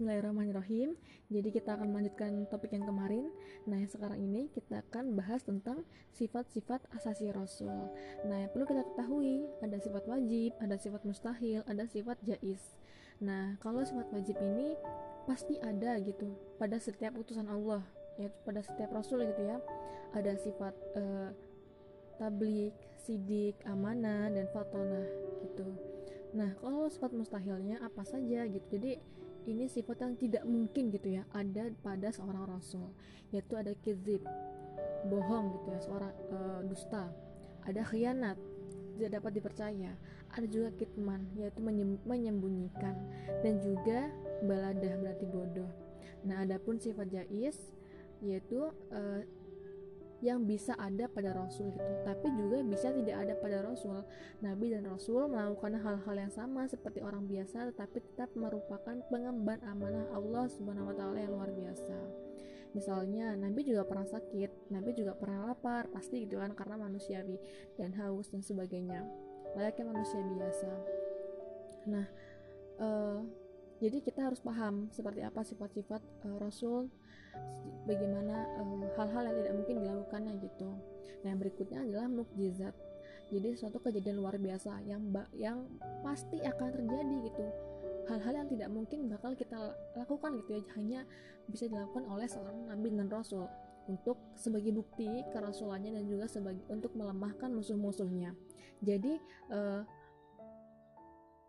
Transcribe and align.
Bismillahirrahmanirrahim. 0.00 0.96
Jadi 1.28 1.48
kita 1.52 1.76
akan 1.76 1.92
melanjutkan 1.92 2.32
topik 2.48 2.72
yang 2.72 2.88
kemarin. 2.88 3.28
Nah, 3.68 3.84
sekarang 3.84 4.16
ini 4.16 4.48
kita 4.48 4.80
akan 4.88 5.12
bahas 5.12 5.44
tentang 5.44 5.84
sifat-sifat 6.16 6.88
asasi 6.96 7.28
Rasul. 7.28 7.92
Nah, 8.24 8.40
yang 8.40 8.48
perlu 8.48 8.64
kita 8.64 8.80
ketahui 8.80 9.44
ada 9.60 9.76
sifat 9.76 10.08
wajib, 10.08 10.56
ada 10.56 10.80
sifat 10.80 11.04
mustahil, 11.04 11.60
ada 11.68 11.84
sifat 11.84 12.16
jais. 12.24 12.80
Nah, 13.20 13.60
kalau 13.60 13.84
sifat 13.84 14.08
wajib 14.08 14.40
ini 14.40 14.72
pasti 15.28 15.60
ada 15.60 16.00
gitu 16.00 16.32
pada 16.56 16.80
setiap 16.80 17.12
utusan 17.20 17.44
Allah, 17.52 17.84
ya 18.16 18.32
pada 18.48 18.64
setiap 18.64 18.88
Rasul 18.96 19.28
gitu 19.28 19.52
ya. 19.52 19.60
Ada 20.16 20.32
sifat 20.40 20.72
uh, 20.96 21.28
tablik, 22.16 22.72
sidik, 23.04 23.60
amanah, 23.68 24.32
dan 24.32 24.48
fatonah 24.48 25.04
gitu. 25.44 25.68
Nah, 26.32 26.56
kalau 26.56 26.88
sifat 26.88 27.12
mustahilnya 27.12 27.84
apa 27.84 28.00
saja 28.00 28.48
gitu. 28.48 28.64
Jadi 28.80 29.20
ini 29.50 29.66
sifat 29.66 30.06
yang 30.06 30.14
tidak 30.14 30.44
mungkin 30.46 30.94
gitu 30.94 31.18
ya 31.18 31.26
ada 31.34 31.66
pada 31.82 32.14
seorang 32.14 32.46
rasul 32.46 32.94
yaitu 33.34 33.58
ada 33.58 33.74
kizib 33.82 34.22
bohong 35.10 35.56
gitu 35.58 35.66
ya 35.74 35.80
seorang 35.82 36.12
uh, 36.30 36.60
dusta. 36.66 37.08
Ada 37.64 37.84
khianat 37.84 38.36
tidak 38.96 39.20
dapat 39.20 39.32
dipercaya. 39.40 39.92
Ada 40.30 40.46
juga 40.46 40.68
kitman 40.78 41.26
yaitu 41.34 41.58
menyembunyikan 42.06 42.94
dan 43.42 43.54
juga 43.58 44.12
baladah 44.46 44.94
berarti 45.02 45.26
bodoh. 45.26 45.70
Nah 46.22 46.44
adapun 46.44 46.78
sifat 46.78 47.08
jais 47.10 47.58
yaitu 48.20 48.68
uh, 48.92 49.20
yang 50.20 50.44
bisa 50.44 50.76
ada 50.76 51.08
pada 51.08 51.32
Rasul 51.32 51.72
gitu 51.72 51.92
tapi 52.04 52.28
juga 52.36 52.60
bisa 52.60 52.92
tidak 52.92 53.16
ada 53.16 53.34
pada 53.40 53.58
Rasul. 53.64 54.04
Nabi 54.44 54.72
dan 54.72 54.84
Rasul 54.88 55.28
melakukan 55.32 55.80
hal-hal 55.80 56.16
yang 56.16 56.32
sama 56.32 56.68
seperti 56.68 57.00
orang 57.00 57.24
biasa 57.24 57.72
tetapi 57.72 58.04
tetap 58.04 58.32
merupakan 58.36 58.96
pengemban 59.08 59.60
amanah 59.64 60.04
Allah 60.12 60.44
Subhanahu 60.52 60.92
wa 60.92 60.94
taala 60.96 61.16
yang 61.20 61.32
luar 61.32 61.50
biasa. 61.52 61.96
Misalnya 62.70 63.34
Nabi 63.34 63.66
juga 63.66 63.82
pernah 63.82 64.06
sakit 64.06 64.70
Nabi 64.70 64.94
juga 64.94 65.16
pernah 65.18 65.50
lapar 65.50 65.90
pasti 65.90 66.22
gitu 66.28 66.38
kan 66.38 66.54
karena 66.54 66.78
manusiawi 66.78 67.40
dan 67.80 67.96
haus 67.96 68.30
dan 68.30 68.44
sebagainya. 68.44 69.02
Layaknya 69.56 69.84
manusia 69.90 70.20
biasa. 70.22 70.70
Nah 71.90 72.06
uh, 72.78 73.18
jadi 73.80 74.04
kita 74.04 74.28
harus 74.28 74.44
paham 74.44 74.92
seperti 74.92 75.24
apa 75.24 75.40
sifat-sifat 75.40 76.02
uh, 76.28 76.36
Rasul 76.36 76.92
bagaimana 77.88 78.46
eh, 78.60 78.90
hal-hal 78.96 79.22
uh, 79.24 79.28
yang 79.28 79.36
tidak 79.42 79.54
mungkin 79.56 79.76
dilakukannya 79.82 80.32
gitu. 80.44 80.70
Nah, 81.20 81.28
yang 81.32 81.40
berikutnya 81.40 81.78
adalah 81.84 82.06
mukjizat. 82.08 82.74
Jadi 83.30 83.54
suatu 83.54 83.78
kejadian 83.78 84.18
luar 84.18 84.34
biasa 84.42 84.82
yang 84.90 85.06
yang 85.38 85.70
pasti 86.02 86.42
akan 86.42 86.68
terjadi 86.74 87.16
gitu. 87.30 87.46
Hal-hal 88.10 88.42
yang 88.42 88.48
tidak 88.50 88.68
mungkin 88.74 89.06
bakal 89.06 89.38
kita 89.38 89.74
lakukan 89.94 90.34
gitu 90.42 90.58
ya 90.58 90.62
hanya 90.74 91.00
bisa 91.46 91.70
dilakukan 91.70 92.10
oleh 92.10 92.26
seorang 92.26 92.66
nabi 92.66 92.90
dan 92.90 93.06
rasul 93.06 93.46
untuk 93.86 94.18
sebagai 94.34 94.74
bukti 94.74 95.22
kerasulannya 95.30 95.94
dan 95.94 96.04
juga 96.10 96.26
sebagai 96.26 96.66
untuk 96.66 96.90
melemahkan 96.98 97.54
musuh-musuhnya. 97.54 98.34
Jadi 98.82 99.14
uh, 99.54 99.86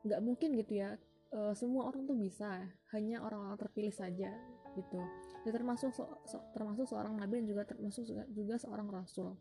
nggak 0.06 0.22
mungkin 0.22 0.58
gitu 0.58 0.82
ya 0.82 0.98
uh, 1.34 1.54
semua 1.54 1.90
orang 1.90 2.06
tuh 2.06 2.18
bisa 2.18 2.66
hanya 2.94 3.22
orang-orang 3.22 3.58
terpilih 3.58 3.94
saja 3.94 4.34
gitu 4.78 5.00
ya 5.42 5.50
termasuk 5.50 5.90
so, 5.96 6.06
so, 6.28 6.38
termasuk 6.54 6.86
seorang 6.86 7.18
nabi 7.18 7.42
dan 7.42 7.48
juga 7.50 7.64
termasuk 7.66 8.06
juga 8.32 8.56
seorang 8.62 8.88
rasul 8.90 9.36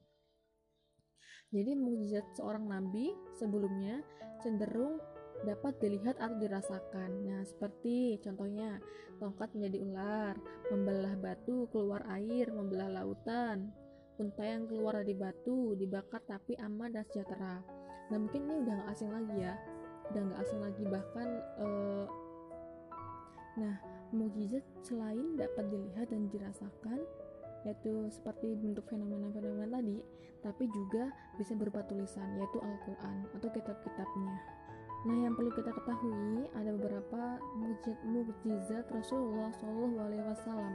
jadi 1.51 1.75
mujizat 1.75 2.25
seorang 2.39 2.67
nabi 2.71 3.13
sebelumnya 3.37 4.01
cenderung 4.41 5.03
dapat 5.41 5.73
dilihat 5.81 6.21
atau 6.21 6.37
dirasakan. 6.37 7.25
Nah, 7.25 7.41
seperti 7.49 8.21
contohnya 8.21 8.77
tongkat 9.17 9.49
menjadi 9.57 9.79
ular, 9.89 10.35
membelah 10.69 11.17
batu 11.17 11.65
keluar 11.73 12.05
air, 12.13 12.53
membelah 12.53 12.93
lautan, 12.93 13.73
unta 14.21 14.45
yang 14.45 14.69
keluar 14.69 15.01
dari 15.01 15.17
batu 15.17 15.73
dibakar 15.81 16.21
tapi 16.29 16.61
aman 16.61 16.93
dan 16.93 17.09
sejahtera. 17.09 17.65
Nah, 18.13 18.19
mungkin 18.21 18.47
ini 18.47 18.55
udah 18.69 18.75
gak 18.85 18.91
asing 18.93 19.11
lagi 19.11 19.37
ya 19.41 19.57
udah 20.11 20.23
nggak 20.27 20.41
asing 20.43 20.61
lagi 20.61 20.83
bahkan 20.91 21.29
uh, 21.63 22.07
nah 23.59 23.77
mukjizat 24.11 24.65
selain 24.83 25.39
dapat 25.39 25.67
dilihat 25.71 26.11
dan 26.11 26.27
dirasakan 26.31 27.01
yaitu 27.65 28.09
seperti 28.09 28.57
bentuk 28.57 28.89
fenomena-fenomena 28.89 29.69
tadi 29.69 30.01
tapi 30.41 30.65
juga 30.73 31.13
bisa 31.37 31.53
berupa 31.53 31.85
tulisan 31.85 32.25
yaitu 32.41 32.59
Al-Quran 32.61 33.29
atau 33.37 33.49
kitab-kitabnya. 33.53 34.35
Nah 35.01 35.17
yang 35.17 35.33
perlu 35.33 35.49
kita 35.57 35.73
ketahui 35.73 36.45
ada 36.53 36.71
beberapa 36.77 37.41
mukjizat 38.05 38.85
Rasulullah 38.93 39.49
Shallallahu 39.57 39.97
Alaihi 39.97 40.25
Wasallam. 40.29 40.75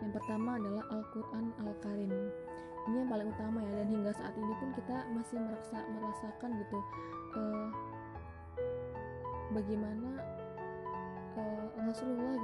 Yang 0.00 0.12
pertama 0.16 0.50
adalah 0.56 0.84
Al-Quran 0.88 1.44
Al-Karim. 1.60 2.12
Ini 2.88 2.96
yang 3.04 3.10
paling 3.12 3.28
utama 3.28 3.60
ya 3.60 3.72
dan 3.84 3.88
hingga 3.92 4.12
saat 4.16 4.32
ini 4.32 4.52
pun 4.56 4.72
kita 4.72 4.96
masih 5.12 5.36
merasa 5.44 5.78
merasakan 5.92 6.50
gitu 6.56 6.78
uh, 7.36 7.68
bagaimana 9.52 10.10
uh, 11.36 11.66
Rasulullah 11.84 12.39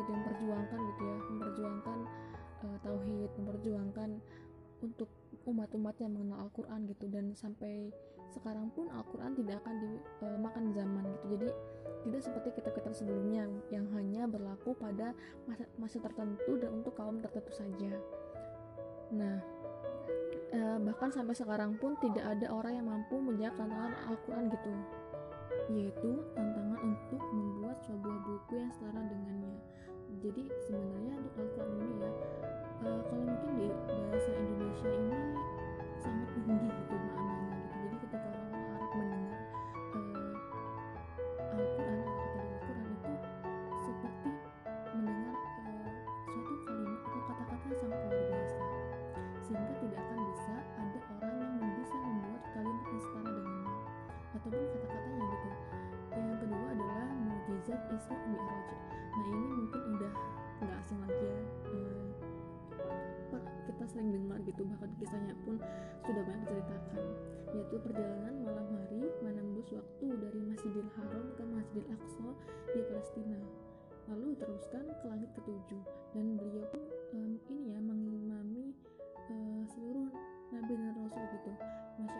memperjuangkan 1.66 1.99
uh, 2.62 2.78
tauhid 2.82 3.31
memperjuangkan 3.37 4.10
untuk 4.84 5.10
umat-umat 5.47 5.94
yang 5.99 6.12
mengenal 6.15 6.47
Al-Quran 6.47 6.81
gitu. 6.91 7.06
Dan 7.10 7.34
sampai 7.34 7.91
sekarang 8.31 8.71
pun 8.75 8.91
Al-Quran 8.91 9.32
tidak 9.38 9.62
akan 9.65 9.75
dimakan 10.22 10.65
uh, 10.71 10.72
zaman 10.75 11.04
gitu. 11.15 11.27
Jadi 11.37 11.49
tidak 12.06 12.22
seperti 12.22 12.49
kitab-kitab 12.62 12.93
sebelumnya 12.94 13.50
yang 13.75 13.87
hanya 13.99 14.31
berlaku 14.31 14.78
pada 14.78 15.10
masa, 15.50 15.65
masa 15.75 15.99
tertentu 15.99 16.54
dan 16.59 16.71
untuk 16.71 16.94
kaum 16.94 17.19
tertentu 17.19 17.50
saja. 17.50 17.98
Nah 19.10 19.43
uh, 20.54 20.78
bahkan 20.83 21.10
sampai 21.10 21.34
sekarang 21.34 21.75
pun 21.78 21.98
tidak 21.98 22.22
ada 22.22 22.47
orang 22.50 22.78
yang 22.78 22.87
mampu 22.87 23.19
menjawab 23.19 23.59
tantangan 23.59 23.94
Al-Quran 24.06 24.44
gitu. 24.54 24.72
Yaitu 25.66 26.10
tantangan 26.38 26.78
untuk 26.78 27.22
membuat 27.34 27.77
sebuah 27.83 28.19
buku 28.22 28.54
yang 28.54 28.71
setara 28.71 29.03
dengannya. 29.03 29.54
Jadi 30.16 30.43
sebenarnya 30.65 31.12
untuk 31.22 31.34
Al-Quran 31.38 31.77
ini 31.77 32.03
ya, 32.03 32.10
uh, 32.82 32.99
kalau 33.06 33.21
mungkin 33.31 33.50
di 33.60 33.69
bahasa 33.71 34.31
Indonesia 34.32 34.88
ini 34.91 35.21
sangat 36.03 36.28
tinggi 36.34 36.66
gitu 36.66 36.94
maknanya 36.97 37.53
gitu. 37.62 37.77
Jadi 37.78 37.97
ketika 38.00 38.27
orang-orang 38.27 38.65
Arab 38.75 38.91
mendengar 38.97 39.41
uh, 39.94 41.53
Al-Quran 41.53 41.99
atau 42.00 42.16
kata 42.27 42.41
Al-Quran 42.43 42.87
itu 42.91 43.12
seperti 43.87 44.31
mendengar 44.97 45.37
uh, 45.37 45.88
suatu 46.27 46.54
kalimat 46.65 47.00
atau 47.06 47.21
kata-kata 47.22 47.65
yang 47.71 47.78
sangat 47.78 48.00
luar 48.03 48.25
biasa, 48.27 48.59
sehingga 49.47 49.75
tidak 49.78 50.00
akan 50.00 50.19
bisa 50.33 50.54
ada 50.81 51.00
orang 51.22 51.54
yang 51.60 51.72
bisa 51.77 51.97
membuat 52.03 52.43
kalimat 52.50 52.84
yang 52.88 53.00
setara 53.04 53.31
dengannya 53.31 53.75
ataupun 54.34 54.65
kata-katanya 54.75 55.22
gitu. 55.28 55.48
Yang 56.16 56.37
kedua 56.41 56.66
adalah 56.72 57.04
mujizat 57.21 57.81
Isra 57.94 58.16
Mi'raj 58.27 58.69
nah 59.16 59.27
ini 59.32 59.49
mungkin 59.65 59.81
udah 59.97 60.12
nggak 60.60 60.78
asing 60.84 60.99
lagi 61.00 61.25
ya. 61.25 61.43
Uh, 61.72 62.06
kita 63.66 63.84
sering 63.88 64.09
dengar 64.12 64.38
gitu 64.44 64.62
bahkan 64.69 64.91
kisahnya 64.97 65.34
pun 65.44 65.56
sudah 66.06 66.22
banyak 66.22 66.47
diceritakan 66.49 67.03
yaitu 67.53 67.77
perjalanan 67.82 68.34
malam 68.44 68.66
hari 68.72 69.03
menembus 69.25 69.69
waktu 69.72 70.06
dari 70.21 70.41
Masjidil 70.44 70.88
Haram 70.97 71.25
ke 71.34 71.43
Masjidil 71.44 71.87
Aqsa 71.93 72.28
di 72.72 72.81
Palestina 72.88 73.41
lalu 74.06 74.38
diteruskan 74.38 74.84
ke 74.87 75.04
langit 75.10 75.31
ketujuh. 75.34 75.83
Dan 76.15 76.38
beliau 76.38 76.65
pun 76.71 76.83
um, 77.19 77.33
ini 77.50 77.75
ya 77.75 77.78
mengimami 77.83 78.72
uh, 79.28 79.62
seluruh 79.75 80.09
nabi 80.54 80.72
dan 80.78 80.94
rasul 80.94 81.25
gitu. 81.34 81.53
Masya 82.00 82.16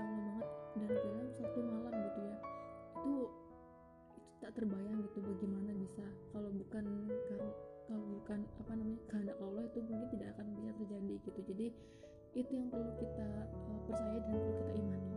perlu 12.77 12.93
kita 13.01 13.29
uh, 13.57 13.79
percaya 13.89 14.21
dan 14.21 14.37
perlu 14.37 14.53
kita 14.53 14.73
imani. 14.77 15.13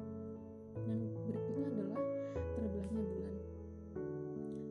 Dan 0.87 0.97
berikutnya 1.27 1.67
adalah 1.75 2.01
terbelahnya 2.55 3.01
bulan. 3.03 3.35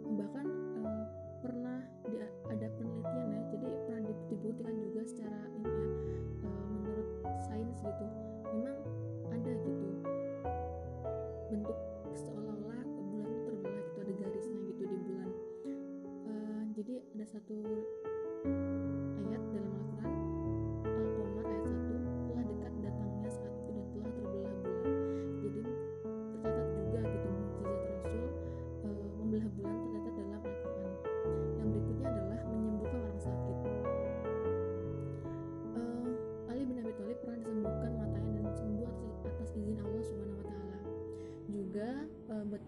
Bahkan 0.09 0.47
uh, 0.81 1.05
pernah 1.45 1.79
di, 2.09 2.17
ada 2.49 2.67
penelitian 2.81 3.27
ya 3.29 3.41
jadi 3.53 3.67
pernah 3.85 4.01
dibuktikan 4.09 4.75
juga 4.81 5.01
secara 5.05 5.41
ini 5.53 5.69
ya 5.69 5.89
uh, 6.49 6.65
menurut 6.73 7.09
sains 7.45 7.77
gitu. 7.77 8.07
Memang 8.57 8.79
ada 9.37 9.53
gitu. 9.53 9.89
Bentuk 11.53 11.79
seolah-olah 12.17 12.89
bulan 12.89 13.29
itu 13.29 13.41
terbelah 13.53 13.85
gitu 13.85 13.99
ada 14.01 14.13
garisnya 14.17 14.59
gitu 14.65 14.83
di 14.89 14.97
bulan. 15.05 15.31
Uh, 16.25 16.63
jadi 16.73 17.05
ada 17.05 17.25
satu 17.37 17.57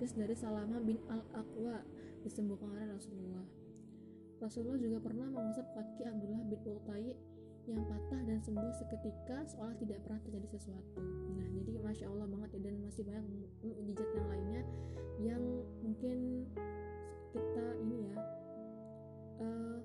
hadis 0.01 0.17
dari 0.17 0.33
Salama 0.33 0.81
bin 0.81 0.97
Al-Aqwa 1.13 1.85
disembuhkan 2.25 2.73
oleh 2.73 2.89
Rasulullah. 2.89 3.45
Rasulullah 4.41 4.81
juga 4.81 4.97
pernah 5.05 5.29
mengusap 5.29 5.69
kaki 5.77 6.09
Abdullah 6.09 6.41
bin 6.49 6.57
Utai 6.65 7.13
yang 7.69 7.85
patah 7.85 8.17
dan 8.25 8.41
sembuh 8.41 8.73
seketika 8.81 9.45
seolah 9.45 9.77
tidak 9.77 10.01
pernah 10.09 10.25
terjadi 10.25 10.57
sesuatu. 10.57 11.05
Nah, 11.37 11.47
jadi 11.53 11.85
masya 11.85 12.09
Allah 12.09 12.33
banget 12.33 12.49
ya 12.57 12.61
dan 12.65 12.75
masih 12.81 13.05
banyak 13.05 13.29
mujizat 13.61 14.09
yang 14.17 14.29
lainnya 14.33 14.63
yang 15.21 15.43
mungkin 15.85 16.49
kita 17.37 17.67
ini 17.85 17.97
ya 18.09 18.17
uh, 19.45 19.77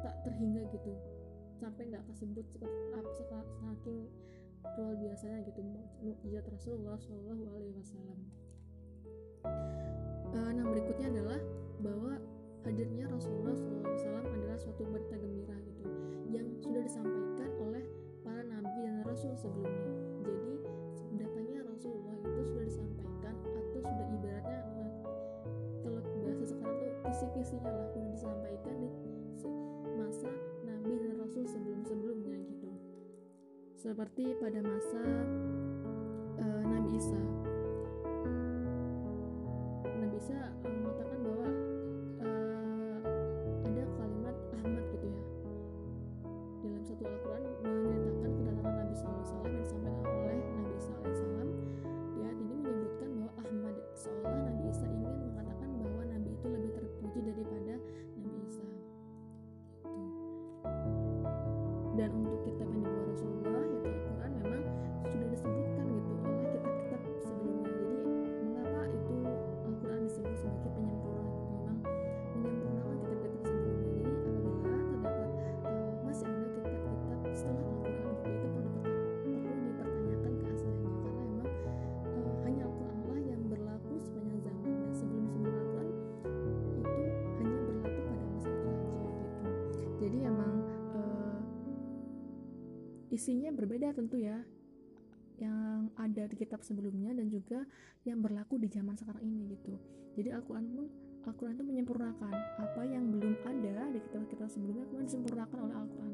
tak 0.00 0.24
terhingga 0.24 0.64
gitu 0.72 0.96
sampai 1.60 1.92
nggak 1.92 2.00
kesebut 2.08 2.48
seperti 2.48 2.80
apa 2.96 3.44
saking 3.60 4.08
luar 4.78 4.94
biasanya 4.98 5.42
gitu 5.46 5.60
mukjizat 6.02 6.46
Rasulullah 6.46 6.98
Shallallahu 7.02 7.42
Alaihi 7.50 7.74
Wasallam. 7.78 8.18
Uh, 10.28 10.50
nah 10.54 10.64
berikutnya 10.66 11.06
adalah 11.10 11.40
bahwa 11.82 12.20
hadirnya 12.66 13.06
Rasulullah 13.08 13.54
SAW 13.54 14.28
adalah 14.28 14.58
suatu 14.60 14.84
berita 14.84 15.16
gembira 15.16 15.56
gitu 15.62 15.88
yang 16.28 16.46
sudah 16.60 16.82
disampaikan 16.84 17.50
oleh 17.64 17.84
para 18.20 18.44
nabi 18.44 18.70
dan 18.84 19.00
rasul 19.06 19.32
sebelumnya. 19.38 19.88
Jadi 20.26 20.54
datangnya 21.16 21.60
Rasulullah 21.64 22.18
itu 22.18 22.40
sudah 22.44 22.64
disampaikan 22.66 23.34
atau 23.40 23.80
sudah 23.80 24.06
ibaratnya 24.20 24.60
kalau 25.80 26.02
bahasa 26.04 26.44
sekarang 26.44 26.76
tuh 26.76 26.92
kisi-kisinya 27.08 27.70
lah 27.72 27.88
sudah 27.88 28.10
disampaikan 28.12 28.74
di 28.76 28.87
Seperti 33.78 34.34
pada 34.42 34.58
masa 34.58 34.98
uh, 36.42 36.62
Nabi 36.66 36.98
Isa. 36.98 37.20
Nabi 39.86 40.18
Isa 40.18 40.34
uh, 40.34 40.66
mengatakan 40.66 41.18
bahwa 41.22 41.48
uh, 42.18 42.98
ada 43.70 43.82
kalimat 43.94 44.34
Ahmad 44.58 44.82
gitu 44.82 45.06
ya 45.06 45.22
dalam 46.58 46.82
satu 46.82 47.06
Al-Quran 47.06 47.42
menceritakan 47.62 48.30
kedatangan 48.34 48.74
Nabi 48.82 48.94
SAW 48.98 49.46
yang 49.46 49.62
disampaikan 49.62 50.06
oleh 50.10 50.38
Nabi 50.42 50.72
Isa 50.74 50.92
alaihissalam 50.98 51.48
ayat 52.18 52.34
ini 52.34 52.54
menyebutkan 52.58 53.08
bahwa 53.14 53.30
Ahmad 53.46 53.76
seolah 53.94 54.40
Nabi 54.42 54.62
Isa 54.74 54.86
ingin 54.90 55.14
mengatakan 55.22 55.70
bahwa 55.78 56.02
Nabi 56.02 56.28
itu 56.34 56.46
lebih 56.50 56.70
terpuji 56.74 57.20
daripada 57.30 57.74
Nabi 58.18 58.38
Isa 58.42 58.62
gitu. 58.66 58.90
dan 61.94 62.10
untuk 62.14 62.27
isinya 93.18 93.50
berbeda 93.50 93.90
tentu 93.92 94.22
ya. 94.22 94.38
Yang 95.38 95.90
ada 95.98 96.22
di 96.30 96.36
kitab 96.38 96.62
sebelumnya 96.62 97.14
dan 97.14 97.26
juga 97.30 97.66
yang 98.06 98.22
berlaku 98.22 98.58
di 98.58 98.70
zaman 98.70 98.94
sekarang 98.94 99.22
ini 99.26 99.54
gitu. 99.58 99.74
Jadi 100.18 100.34
Al-Quran 100.34 100.66
pun 100.70 100.86
Al-Quran 101.28 101.60
itu 101.60 101.64
menyempurnakan 101.66 102.34
apa 102.62 102.82
yang 102.88 103.10
belum 103.12 103.36
ada 103.44 103.90
di 103.92 103.98
kitab-kitab 104.00 104.48
sebelumnya 104.48 104.88
kemudian 104.88 105.06
disempurnakan 105.06 105.58
oleh 105.66 105.76
Al-Quran. 105.76 106.12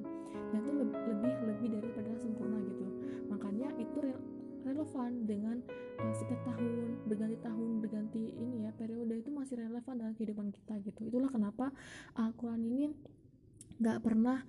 Dan 0.53 0.59
itu 0.61 0.73
lebih 0.83 1.33
lebih 1.47 1.69
daripada 1.79 2.11
sempurna 2.19 2.59
gitu. 2.65 2.87
Makanya 3.29 3.69
itu 3.79 3.99
re 4.00 4.12
relevan 4.65 5.29
dengan 5.29 5.61
uh, 6.00 6.15
setiap 6.17 6.41
tahun 6.49 7.05
berganti 7.05 7.37
tahun 7.45 7.85
berganti 7.85 8.33
ini 8.33 8.65
ya 8.65 8.73
periode 8.73 9.12
itu 9.21 9.29
masih 9.29 9.61
relevan 9.61 9.95
dalam 10.00 10.12
kehidupan 10.17 10.50
kita 10.50 10.81
gitu. 10.83 11.00
Itulah 11.05 11.29
kenapa 11.29 11.69
Al-Quran 12.17 12.61
ini 12.65 12.85
nggak 13.79 13.99
pernah 14.00 14.41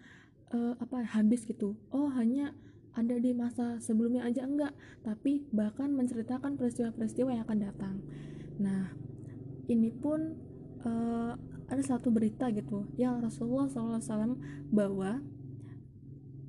uh, 0.54 0.74
apa 0.78 1.06
habis 1.06 1.48
gitu. 1.48 1.78
Oh 1.90 2.12
hanya 2.14 2.54
ada 2.96 3.20
di 3.20 3.36
masa 3.36 3.80
sebelumnya 3.82 4.28
aja 4.28 4.46
enggak. 4.46 4.74
Tapi 5.02 5.48
bahkan 5.52 5.92
menceritakan 5.94 6.60
peristiwa-peristiwa 6.60 7.30
yang 7.34 7.44
akan 7.48 7.60
datang. 7.62 7.96
Nah 8.62 8.94
ini 9.66 9.90
pun 9.90 10.38
uh, 10.86 11.34
ada 11.66 11.82
satu 11.82 12.14
berita 12.14 12.54
gitu 12.54 12.86
yang 13.00 13.22
Rasulullah 13.24 13.66
SAW 13.66 14.38
bawa. 14.70 15.22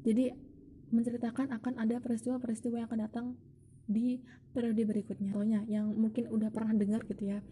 Jadi 0.05 0.31
menceritakan 0.93 1.51
akan 1.51 1.83
ada 1.83 1.99
peristiwa-peristiwa 1.99 2.79
yang 2.79 2.87
akan 2.87 3.01
datang 3.03 3.27
di 3.91 4.23
periode 4.55 4.87
berikutnya. 4.87 5.35
Contohnya 5.35 5.61
yang 5.67 5.91
mungkin 5.95 6.31
udah 6.31 6.53
pernah 6.55 6.77
dengar 6.77 7.03
gitu 7.09 7.27
ya 7.27 7.43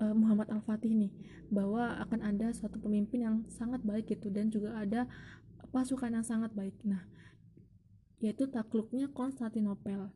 uh, 0.00 0.14
Muhammad 0.14 0.48
Al-Fatih 0.50 0.94
nih 0.94 1.12
bahwa 1.48 1.98
akan 2.06 2.20
ada 2.24 2.52
suatu 2.54 2.78
pemimpin 2.78 3.24
yang 3.24 3.36
sangat 3.50 3.82
baik 3.82 4.08
gitu 4.08 4.30
dan 4.30 4.48
juga 4.48 4.78
ada 4.78 5.08
pasukan 5.70 6.20
yang 6.20 6.26
sangat 6.26 6.52
baik 6.56 6.76
nah 6.82 7.04
yaitu 8.18 8.50
takluknya 8.50 9.10
Konstantinopel. 9.14 10.10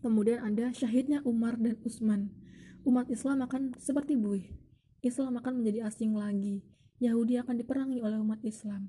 Kemudian 0.00 0.40
ada 0.40 0.72
syahidnya 0.72 1.20
Umar 1.28 1.60
dan 1.60 1.76
Utsman. 1.84 2.32
Umat 2.88 3.12
Islam 3.12 3.44
akan 3.44 3.76
seperti 3.76 4.16
buih. 4.16 4.48
Islam 5.04 5.36
akan 5.36 5.60
menjadi 5.60 5.84
asing 5.92 6.16
lagi. 6.16 6.64
Yahudi 7.00 7.36
akan 7.40 7.60
diperangi 7.60 8.00
oleh 8.00 8.16
umat 8.20 8.40
Islam. 8.44 8.88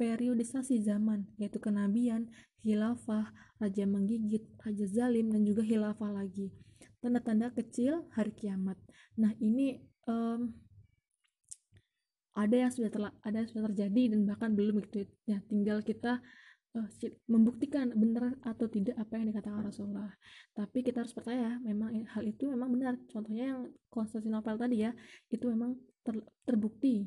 Periodisasi 0.00 0.80
zaman, 0.80 1.28
yaitu 1.36 1.60
kenabian, 1.60 2.32
khilafah, 2.64 3.32
raja 3.60 3.84
menggigit, 3.84 4.48
raja 4.64 4.88
zalim, 4.88 5.28
dan 5.28 5.44
juga 5.44 5.60
khilafah 5.60 6.08
lagi. 6.08 6.48
Tanda-tanda 7.04 7.52
kecil 7.52 8.08
hari 8.16 8.32
kiamat. 8.32 8.80
Nah 9.20 9.36
ini 9.44 9.84
um, 10.08 10.56
ada 12.40 12.56
yang 12.56 12.72
sudah 12.72 12.88
terla- 12.88 13.16
ada 13.20 13.44
yang 13.44 13.48
sudah 13.52 13.68
terjadi 13.68 14.16
dan 14.16 14.24
bahkan 14.24 14.50
belum 14.56 14.80
gitu 14.88 15.04
ya. 15.28 15.44
Tinggal 15.44 15.84
kita 15.84 16.24
uh, 16.76 16.88
membuktikan 17.28 17.92
benar 17.92 18.40
atau 18.40 18.66
tidak 18.72 18.96
apa 18.96 19.20
yang 19.20 19.28
dikatakan 19.28 19.68
Rasulullah. 19.68 20.08
Tapi 20.56 20.80
kita 20.80 21.04
harus 21.04 21.12
percaya 21.12 21.60
memang 21.60 21.92
hal 22.16 22.24
itu 22.24 22.48
memang 22.48 22.72
benar. 22.72 22.96
Contohnya 23.12 23.56
yang 23.56 23.60
Konstantinopel 23.92 24.56
tadi 24.56 24.88
ya, 24.88 24.92
itu 25.28 25.44
memang 25.44 25.76
ter, 26.00 26.16
terbukti. 26.48 27.04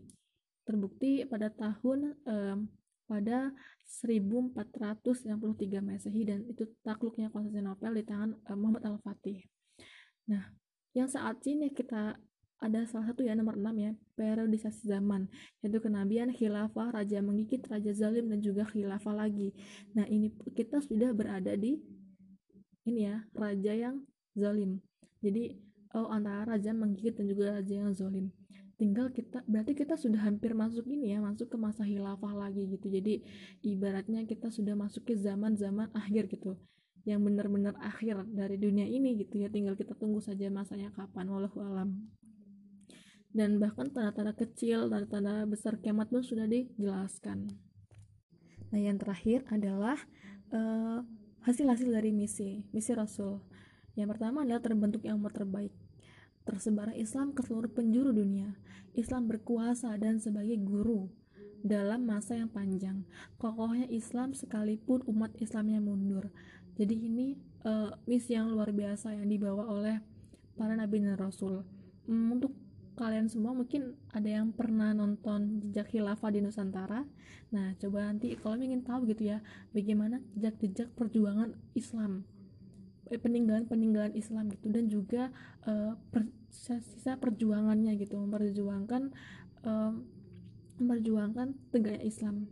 Terbukti 0.64 1.26
pada 1.28 1.50
tahun 1.50 2.14
um, 2.24 2.60
pada 3.04 3.52
1493 3.84 5.36
Masehi 5.84 6.22
dan 6.24 6.40
itu 6.48 6.64
takluknya 6.86 7.34
Konstantinopel 7.34 7.92
di 7.98 8.04
tangan 8.06 8.38
um, 8.38 8.58
Muhammad 8.62 8.86
Al-Fatih. 8.86 9.42
Nah, 10.30 10.46
yang 10.96 11.10
saat 11.10 11.42
ini 11.50 11.74
kita 11.74 12.16
ada 12.64 12.88
salah 12.88 13.12
satu 13.12 13.28
ya 13.28 13.36
nomor 13.36 13.60
6 13.60 13.76
ya 13.76 13.92
periodisasi 14.16 14.88
zaman 14.88 15.28
yaitu 15.60 15.84
kenabian 15.84 16.32
khilafah 16.32 16.96
raja 16.96 17.20
menggigit 17.20 17.60
raja 17.68 17.92
zalim 17.92 18.32
dan 18.32 18.40
juga 18.40 18.64
khilafah 18.64 19.12
lagi. 19.12 19.52
Nah 19.92 20.08
ini 20.08 20.32
kita 20.56 20.80
sudah 20.80 21.12
berada 21.12 21.52
di 21.60 21.84
ini 22.88 23.12
ya 23.12 23.28
raja 23.36 23.72
yang 23.76 24.08
zalim. 24.34 24.80
Jadi 25.20 25.60
oh 25.94 26.08
antara 26.10 26.56
raja 26.56 26.72
menggigit 26.72 27.20
dan 27.20 27.26
juga 27.28 27.60
raja 27.60 27.74
yang 27.76 27.92
zalim. 27.92 28.32
Tinggal 28.80 29.14
kita 29.14 29.46
berarti 29.46 29.78
kita 29.78 30.00
sudah 30.00 30.26
hampir 30.26 30.58
masuk 30.58 30.88
ini 30.90 31.14
ya 31.14 31.22
masuk 31.22 31.52
ke 31.52 31.58
masa 31.60 31.86
khilafah 31.86 32.34
lagi 32.34 32.68
gitu. 32.72 32.90
Jadi 32.90 33.22
ibaratnya 33.62 34.26
kita 34.26 34.50
sudah 34.50 34.74
masuk 34.74 35.12
ke 35.12 35.14
zaman-zaman 35.20 35.92
akhir 35.94 36.32
gitu 36.32 36.58
yang 37.04 37.20
benar-benar 37.20 37.76
akhir 37.84 38.24
dari 38.32 38.56
dunia 38.56 38.88
ini 38.88 39.20
gitu 39.20 39.44
ya. 39.44 39.52
Tinggal 39.52 39.76
kita 39.76 39.94
tunggu 39.96 40.24
saja 40.24 40.48
masanya 40.50 40.90
kapan 40.96 41.30
wallahu 41.30 41.60
alam 41.62 42.00
dan 43.34 43.58
bahkan 43.58 43.90
tanda-tanda 43.90 44.38
kecil, 44.38 44.88
tanda-tanda 44.88 45.50
besar 45.50 45.82
kiamat 45.82 46.14
pun 46.14 46.22
sudah 46.22 46.46
dijelaskan. 46.46 47.50
Nah, 48.70 48.80
yang 48.82 49.02
terakhir 49.02 49.46
adalah 49.50 49.98
hasil-hasil 51.46 51.90
uh, 51.90 51.94
dari 51.98 52.14
misi, 52.14 52.66
misi 52.70 52.94
Rasul. 52.94 53.42
Yang 53.98 54.18
pertama 54.18 54.46
adalah 54.46 54.62
terbentuknya 54.62 55.18
umat 55.18 55.34
terbaik. 55.34 55.74
Tersebar 56.46 56.94
Islam 56.94 57.34
ke 57.34 57.42
seluruh 57.42 57.70
penjuru 57.74 58.14
dunia. 58.14 58.54
Islam 58.94 59.26
berkuasa 59.30 59.98
dan 59.98 60.22
sebagai 60.22 60.58
guru 60.62 61.10
dalam 61.66 62.06
masa 62.06 62.38
yang 62.38 62.50
panjang. 62.50 63.06
Kokohnya 63.42 63.90
Islam 63.90 64.38
sekalipun 64.38 65.02
umat 65.10 65.34
Islamnya 65.42 65.82
mundur. 65.82 66.30
Jadi 66.78 67.10
ini 67.10 67.38
uh, 67.66 67.94
misi 68.06 68.34
yang 68.38 68.50
luar 68.50 68.74
biasa 68.74 69.14
yang 69.14 69.30
dibawa 69.30 69.70
oleh 69.70 70.02
para 70.58 70.74
nabi 70.78 71.02
dan 71.02 71.18
rasul. 71.18 71.62
Um, 72.10 72.38
untuk 72.38 72.52
kalian 72.94 73.26
semua 73.30 73.58
mungkin 73.58 73.98
ada 74.14 74.30
yang 74.30 74.54
pernah 74.54 74.94
nonton 74.94 75.62
jejak 75.66 75.90
khilafah 75.94 76.30
di 76.30 76.40
Nusantara. 76.42 77.06
Nah 77.50 77.74
coba 77.78 78.10
nanti 78.10 78.38
kalau 78.38 78.58
ingin 78.58 78.86
tahu 78.86 79.10
gitu 79.10 79.34
ya 79.34 79.42
bagaimana 79.74 80.22
jejak-jejak 80.38 80.94
perjuangan 80.94 81.58
Islam 81.74 82.26
eh, 83.10 83.20
peninggalan-peninggalan 83.20 84.14
Islam 84.14 84.50
gitu 84.54 84.70
dan 84.70 84.86
juga 84.90 85.34
uh, 85.66 85.98
per, 86.14 86.30
sisa 86.50 87.18
perjuangannya 87.18 87.98
gitu 87.98 88.18
memperjuangkan 88.22 89.14
uh, 89.66 89.94
memperjuangkan 90.78 91.58
tegaknya 91.70 92.02
Islam 92.06 92.46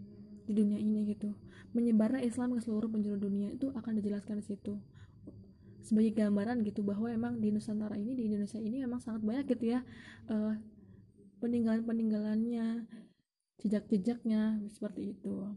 di 0.46 0.54
dunia 0.58 0.78
ini 0.82 1.06
gitu. 1.14 1.34
Menyebarnya 1.72 2.26
Islam 2.26 2.58
ke 2.58 2.62
seluruh 2.66 2.92
penjuru 2.92 3.16
dunia 3.30 3.54
itu 3.54 3.72
akan 3.72 3.98
dijelaskan 4.02 4.44
di 4.44 4.46
situ 4.46 4.76
sebagai 5.82 6.14
gambaran 6.16 6.62
gitu 6.66 6.86
bahwa 6.86 7.10
emang 7.10 7.42
di 7.42 7.50
Nusantara 7.50 7.98
ini 7.98 8.14
di 8.14 8.30
Indonesia 8.30 8.62
ini 8.62 8.86
memang 8.86 9.02
sangat 9.02 9.22
banyak 9.26 9.46
gitu 9.58 9.78
ya 9.78 9.82
uh, 10.30 10.54
peninggalan-peninggalannya 11.42 12.86
jejak-jejaknya 13.62 14.62
seperti 14.70 15.18
itu. 15.18 15.54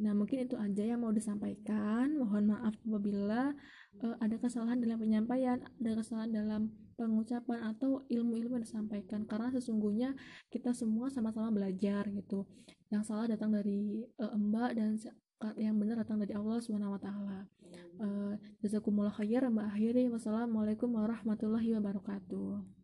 Nah 0.00 0.16
mungkin 0.16 0.48
itu 0.48 0.56
aja 0.56 0.80
yang 0.80 1.04
mau 1.04 1.12
disampaikan. 1.12 2.16
Mohon 2.16 2.56
maaf 2.56 2.74
apabila 2.80 3.52
uh, 4.00 4.16
ada 4.20 4.36
kesalahan 4.40 4.80
dalam 4.80 4.96
penyampaian 4.96 5.60
ada 5.60 5.92
kesalahan 6.00 6.32
dalam 6.32 6.62
pengucapan 6.96 7.76
atau 7.76 8.08
ilmu-ilmu 8.08 8.60
yang 8.60 8.64
disampaikan. 8.64 9.28
Karena 9.28 9.52
sesungguhnya 9.52 10.16
kita 10.48 10.72
semua 10.72 11.12
sama-sama 11.12 11.52
belajar 11.52 12.08
gitu. 12.08 12.48
Yang 12.88 13.12
salah 13.12 13.28
datang 13.28 13.52
dari 13.52 14.08
uh, 14.16 14.36
mbak 14.36 14.80
dan 14.80 14.96
yang 15.56 15.76
benar 15.80 16.04
datang 16.04 16.20
dari 16.20 16.36
Allah 16.36 16.60
Subhanahu 16.60 16.96
wa 16.96 17.00
taala. 17.00 17.48
Uh, 18.00 18.36
jazakumullah 18.64 19.12
khair 19.12 19.44
Mbak 19.44 19.66
akhiri. 19.76 20.04
Wassalamualaikum 20.08 20.88
warahmatullahi 20.96 21.76
wabarakatuh. 21.76 22.79